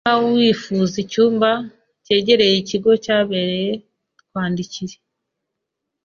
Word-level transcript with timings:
Niba 0.03 0.19
wifuza 0.35 0.95
icyumba 1.03 1.49
cyegereye 2.03 2.55
ikigo 2.57 2.91
cyabereye, 3.03 3.71
twandikire. 4.21 4.95